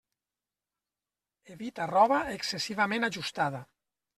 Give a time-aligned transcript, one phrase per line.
[1.57, 3.63] Evita roba excessivament ajustada.